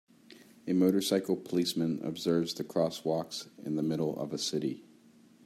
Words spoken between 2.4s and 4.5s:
the crosswalks in the middle of a